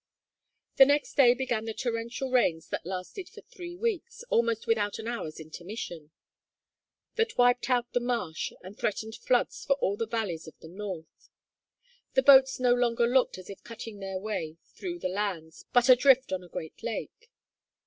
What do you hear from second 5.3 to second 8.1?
intermission; that wiped out the